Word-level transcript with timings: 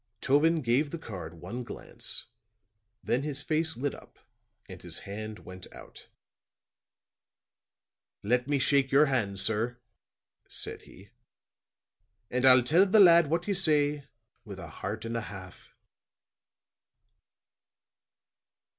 Tobin 0.19 0.63
gave 0.63 0.89
the 0.89 0.97
card 0.97 1.35
one 1.35 1.63
glance, 1.63 2.25
then 3.03 3.21
his 3.21 3.43
face 3.43 3.77
lit 3.77 3.93
up 3.93 4.17
and 4.67 4.81
his 4.81 4.97
hand 5.05 5.37
went 5.37 5.71
out. 5.71 6.07
"Let 8.23 8.47
me 8.47 8.57
shake 8.57 8.91
your 8.91 9.05
hand, 9.05 9.39
sir," 9.39 9.77
said 10.47 10.81
he. 10.89 11.11
"And 12.31 12.47
I'll 12.47 12.63
tell 12.63 12.87
the 12.87 12.99
lad 12.99 13.29
what 13.29 13.47
you 13.47 13.53
say 13.53 14.07
with 14.43 14.57
a 14.57 14.69
heart 14.69 15.05
and 15.05 15.15
a 15.15 15.21
half." 15.21 15.75